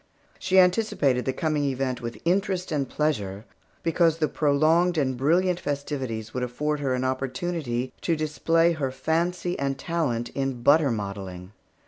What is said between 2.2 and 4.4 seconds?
interest and pleasure, because the